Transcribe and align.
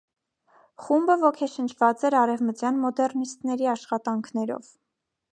Խումբը 0.85 1.17
ոգեշնչված 1.23 2.05
էր 2.09 2.17
արևմտյան 2.21 2.79
մոդեռնիստների 2.85 3.69
աշխատաներով։ 3.75 4.73